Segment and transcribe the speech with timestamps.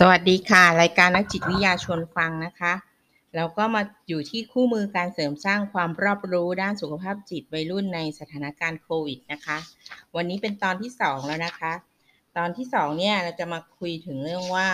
[0.00, 2.72] สวัสดีค่ะ รายการนักจิตวิทยาชวนฟังนะคะ
[3.36, 9.58] เราก็มาอยู่ที่คู่มือการเสริมสร้างความรอบรู้ด้านสุขภาพจิตวัยรุ่นในสถานการณ์โควิดนะคะ
[10.16, 11.72] วันนี้เป็นตอนที่ 2 แล้วนะคะ
[12.36, 14.68] ตอนที่ 2 เนี่ยเราจะมาคุยถึงเรื่องว่า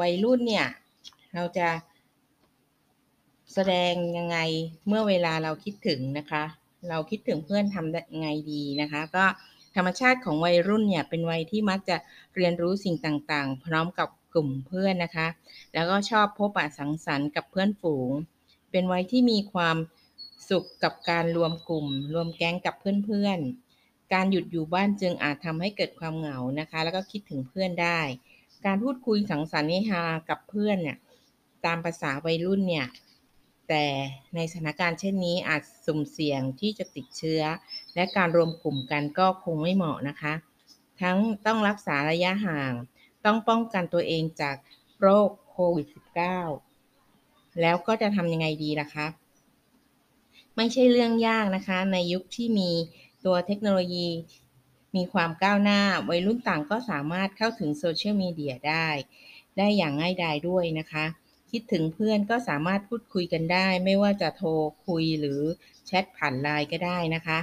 [0.00, 0.66] วัยรุ่นเนี่ย
[1.34, 1.68] เราจะ
[3.54, 4.38] แสดงยังไง
[4.88, 6.44] เมื่อเวลาเราคิดถึงนะคะ
[6.88, 9.24] เราคิดถึงเพื่อนทำยังไงดีนะคะ ก็
[9.76, 11.96] ธรรมชาติของวัยรุ่นเนี่ยเป็นวัยที่มักจะ
[12.36, 15.28] เรียนรู้สิ่งต่างๆ พร้อมกับ กลุ่มเพื่อนนะคะ
[15.74, 18.10] แล้วก็ชอบพบปะสังสรรค์กับเพื่อนฝูง
[18.70, 19.76] เป็นวัยที่มีความ
[20.48, 22.74] สุขกับการรวมกลุ่ม รวมแก๊งกับ
[23.06, 28.00] เพื่อนๆ การหยุดอยู่บ้านจึงอาจทำให้เกิดความเหงานะคะ แล้วก็คิดถึงเพื่อนได้
[28.66, 30.98] การพูดคุยสังสรรค์นิฮากับเพื่อนเนี่ย
[31.64, 32.86] ตามภาษาวัยรุ่นเนี่ย
[33.68, 33.84] แต่
[34.34, 37.42] ในสถานการณ์เช่นนี้อาจสุ่มเสี่ยงที่จะติดเชื้อ
[37.94, 40.34] และการรวมกลุ่มกันก็คงไม่เหมาะนะคะ
[41.00, 42.72] ทั้งต้องรักษาระยะห่าง
[43.26, 44.56] ต้องป้องกันตัวเองจาก
[45.00, 45.86] โรคโควิด
[46.72, 49.06] -19 แล้วก็จะทำยังไงดีล่ะคะ
[50.56, 52.70] ไม่ใช่เรื่องยากนะคะ ในยุคที่มี
[53.24, 54.08] ตัวเทคโนโลยี
[54.96, 58.88] มีความก้าวหน้า วัยรุ่นต่างก็สามารถเข้าถึงโซเชียลมีเดียได้
[59.56, 61.04] ได้อย่างง่ายดายด้วยนะคะ
[61.50, 64.50] คิดถึงเพื่อนก็สามารถพูดคุยกันได้ ไม่ว่าจะโทร
[64.86, 65.40] คุยหรือ
[65.86, 67.38] แชทผ่านไลน์ก็ได้นะคะ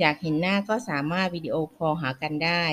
[0.00, 2.64] อยากเห็นหน้าก็สามารถวิดีโอคอลหากันได้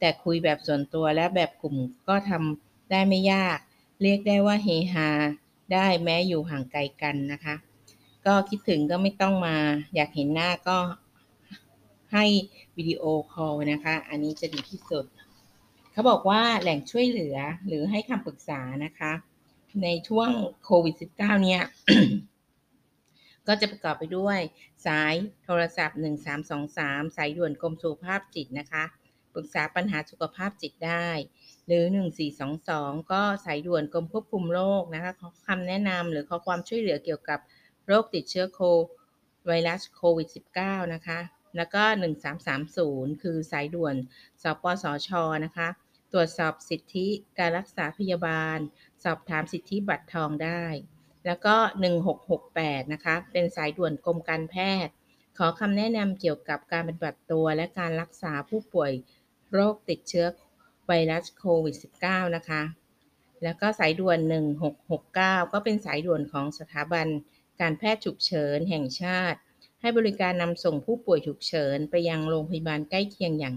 [0.00, 1.76] แต่คุยแบบส่วนตัวและแบบกลุ่ม
[2.08, 3.58] ก็ทำได้ไม่ยาก
[4.02, 5.08] เรียกได้ว่าเฮฮา
[5.72, 7.54] ได้แม้อยู่ห่างไกลกันนะคะ
[8.26, 9.56] ก็คิดถึงก็ไม่ต้องมา
[9.94, 10.78] อยากเห็นหน้าก็
[12.12, 12.24] ให้
[12.76, 15.04] วิดีโอคอลนะคะ อันนี้จะดีที่สุด
[15.92, 19.12] เขาบอกว่าแหล่งช่วยเหลือหรือให้คำปรึกษานะคะ
[19.82, 20.30] ในช่วง
[20.64, 21.62] โควิด -19 เนี่ย
[23.46, 24.38] ก็จะประกอบไปด้วย
[24.86, 25.98] สายโทรศัพท์
[26.58, 28.84] 1323 สายด่วนกรมสุขภาพจิตนะคะ
[29.34, 31.08] ปรึกษาปัญหาสุขภาพจิตได้
[31.66, 31.84] หรือ
[32.48, 37.40] 1422 ก็สายด่วนกรมควบคุมโรคนะคะขอคำแนะนำหรือขอความช่วยเหลือเกี่ยวกับ
[37.86, 38.60] โรคติดเชื้อโค
[39.46, 40.28] ไวรัสโควิด
[40.60, 41.18] -19 นะคะ
[41.56, 41.82] แล้วก็
[42.52, 43.94] 1330 คือสายด่วน
[44.42, 45.10] สปสช
[45.44, 45.68] นะคะ
[46.12, 47.06] ตรวจสอบสิทธิ
[47.38, 48.58] การรักษาพยาบาล
[49.04, 50.64] สอบถามสิทธิบัตรทองได้
[51.26, 51.56] แล้วก็
[52.24, 54.56] 1668 นะคะ เป็นสายด่วนกรมการแพ
[54.86, 54.92] ทย์
[55.38, 58.92] ขอคำแนะนำเกี่ยวกับการปฏิบัติตัวและการรักษาผู้ป่วย
[59.52, 60.26] โรคติดเชื้อ
[60.86, 62.62] ไวรัสโควิด -19 นะคะ
[63.42, 64.18] แล้วก็สายด่วน
[64.84, 67.06] 1669 ก็เป็นสายด่วนของสถาบัน
[67.60, 69.38] การแพทย์ฉุกเฉินแห่งชาติ
[69.80, 73.54] ให้บริการนำส่งผู้ป่วยฉุกเฉินไปยังโรงพยาบาลใกล้เคียงอย่าง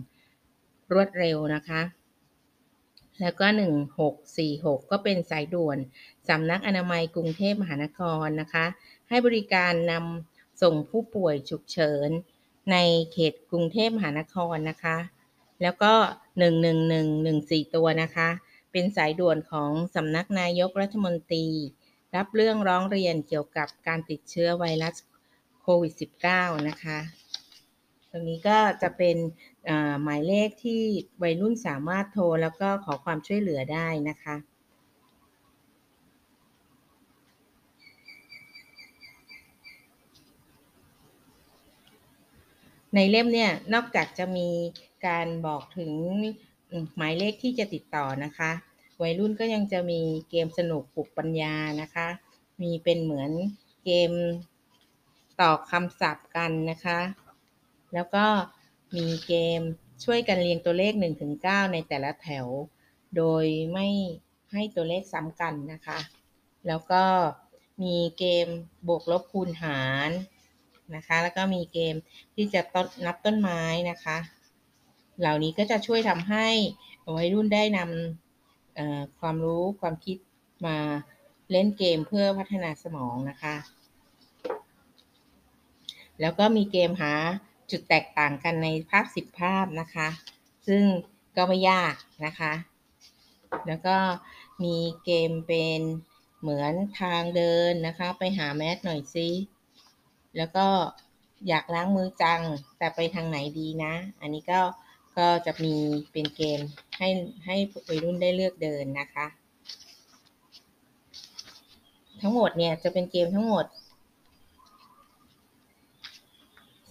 [0.94, 1.82] รวดเร็วนะคะ
[3.22, 3.48] แล้วก็
[4.20, 5.78] 1646 ก็เป็นสายด่วน
[6.30, 8.66] สำนักอนามัยกรุงเทพมหานครนะคะ
[9.10, 12.10] ให้บริการนำส่งผู้ป่วยฉุกเฉิน
[12.72, 12.78] ใน
[13.12, 14.98] เขตกรุงเทพมหานครนะคะ
[15.62, 15.94] แล้วก็
[16.84, 18.30] 11114 ตัวนะคะ
[18.72, 21.48] เป็นสายด่วนของสำนักนายกรัฐมนตรี
[22.16, 24.96] รับเรื่องร้องเรียนเกี่ยวกับการติดเชื้อไวรัส
[25.62, 25.94] โควิด
[26.30, 27.00] -19 นะคะ
[28.10, 29.18] ตรงนี้ก็จะเป็น
[30.04, 30.82] หมายเลขที่
[31.22, 34.36] วัยรุ่นสามารถโทรแล้วก็ขอความช่วยเหลือได้นะคะ
[42.96, 44.50] ในเล่มเนี่ยนอกจากจะมี
[45.08, 45.92] การบอกถึง
[46.96, 48.52] หมายเลขที่จะติดต่อนะคะ
[49.02, 52.08] วัยรุ่นก็ยังจะมีเกมสนุกปลุกปัญญานะคะ
[52.62, 53.32] มีเป็นเหมือน
[53.86, 54.12] เกม
[55.42, 57.00] ต่อคำศัพท์กันนะคะ
[57.94, 58.26] แล้วก็
[58.96, 59.62] มีเกม
[60.04, 60.94] ช่วยกันเรียงตัวเลข
[61.34, 62.48] 1-9 ในแต่ละแถว
[63.18, 63.88] โดยไม่
[64.54, 66.00] ให้ตัวเลขซ้ำกันนะคะ
[66.68, 67.04] แล้วก็
[67.84, 68.48] มีเกม
[68.88, 70.10] บวกลบคูณหาร
[70.96, 71.96] นะคะ แล้วก็มีเกม
[72.36, 74.18] ที่จะต้นนับต้นไม้นะคะ
[75.20, 76.48] เหล่านี้ก็จะช่วยทำให้
[77.16, 80.18] วัยรุ่นได้นำความรู้ความคิด
[80.66, 80.78] มา
[81.52, 83.56] เล่นเกมเพื่อพัฒนาสมองนะคะ
[86.22, 87.14] แล้วก็มีเกมหา
[87.72, 90.10] จุดแตกต่างกันในภาพ10ภาพนะคะ
[90.68, 90.84] ซึ่ง
[91.38, 91.96] ก็ไม่ยาก
[92.26, 92.54] นะคะ
[93.68, 93.98] แล้วก็
[94.64, 94.76] มี
[95.06, 95.82] เกมเป็น
[96.42, 99.28] เหมือนทางเดินนะคะ ไปหาแมสหน่อยซิ
[100.38, 100.68] แล้วก็
[101.48, 102.42] อยากล้างมือจัง
[102.78, 104.62] แต่ไปทางไหนดีนะ อันนี้ก็
[105.18, 105.76] ก็จะมี
[106.12, 106.60] เป็นเกม
[106.98, 107.10] ให้
[107.46, 107.56] ให้
[107.88, 109.26] วัยรุ่นได้เลือกเดินนะคะ
[112.22, 113.66] ทั้งหมดเนี่ยจะเป็นเกมทั้งหมด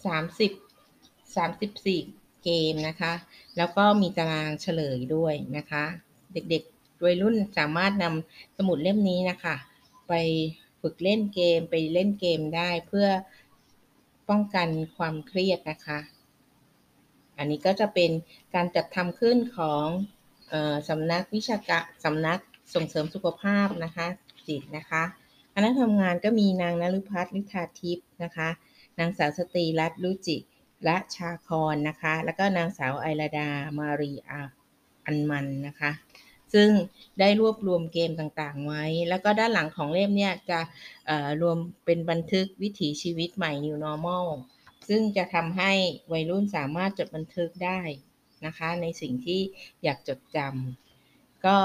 [0.04, 3.12] 30 34 เกมนะคะ
[3.56, 5.84] แล้วก็มีตารางเฉลยด้วยนะคะ
[6.32, 9.56] เด็กๆวัยรุ่นสามารถนำสมุดเล่มนี้นะคะ
[10.08, 10.12] ไป
[10.80, 13.08] ฝึกเล่นเกมไปเล่นเกมได้เพื่อ
[14.28, 16.00] ป้องกันความเครียดนะคะ
[17.38, 18.10] อันนี้ก็จะเป็น
[18.54, 19.86] การจัดทำขึ้นของ
[20.52, 20.54] อ
[20.88, 22.40] สำนักวิชาการสำนัก
[22.74, 24.06] ส่งเสริมสุขภาพนะคะ
[24.48, 25.02] จิตนะคะ
[25.54, 28.48] คณะทำงานก็มีนางนฤพัฒน์ลิธาทิพย์นะคะ
[28.98, 30.36] นางสาวสตรีรัตน์รุจิ
[30.84, 33.48] และชาคอนนะคะ แล้วก็นางสาวไอราดา
[33.78, 34.40] มารีอา
[35.04, 35.90] อันมันนะคะ
[36.55, 36.70] ซึ่ง
[37.20, 40.61] ได้รวบรวมเกมต่างๆ ไว้ แล้วก็ด้านหลังของเล่มเนี่ยจะ
[41.43, 44.26] รวมเป็นบันทึกวิถีชีวิตใหม่ New Normal
[44.88, 45.73] ซึ่งจะทำให้
[46.12, 47.81] วัยรุ่นสามารถจดบันทึกได้
[48.47, 49.41] นะคะ ในสิ่งที่
[49.85, 51.56] อยากจดจำก็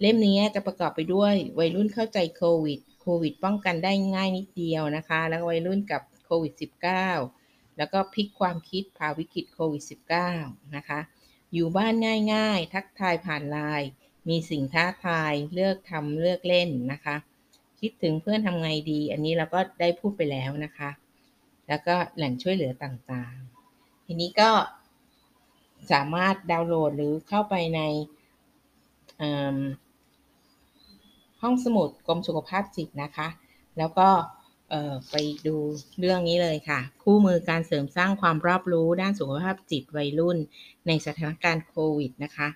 [0.00, 6.52] เล่มนี้จะประกอบไปด้วยวัยรุ่นเข้าใจโควิดโควิดป้องกันได้ง่ายนิดเดียวนะคะ แล้ววัยรุ่นกับโควิด
[7.14, 9.82] -19 แล้วก็พลิกความคิดพาวิกฤตโควิด
[10.28, 11.00] -19 นะคะ
[11.52, 11.94] อยู่บ้าน
[12.34, 13.88] ง่ายๆ ทักทายผ่านไลน์
[14.28, 17.16] มีสิ่งท้าทายเลือกทำเลือกเล่นนะคะ
[17.80, 20.90] คิดถึงเพื่อนทำไงดี อันนี้เราก็ได้พูดไปแล้วนะคะ
[21.68, 24.50] แล้วก็แหล่งช่วยเหลือต่างๆ ทีนี้ก็
[25.92, 27.80] สามารถดาวน์โหลดหรือเข้าไปใน
[31.42, 33.28] ห้องสมุดกรมสุขภาพจิตนะคะ
[33.78, 34.08] แล้วก็
[35.10, 35.16] ไป
[35.46, 35.56] ดู
[35.98, 40.38] เรื่องนี้เลยค่ะ คู่มือการเสริมสร้างความรอบรู้ด้านสุขภาพจิตวัยรุ่น
[40.86, 42.48] ในสถานการณ์โควิดนะคะ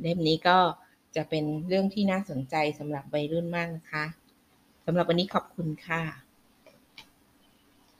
[0.00, 0.58] เล่มนี้ก็
[1.16, 4.04] จะเป็นเรื่องที่น่าสนใจสำหรับวัยรุ่นมากนะคะ
[4.86, 6.29] สำหรับวันนี้ขอบคุณค่ะ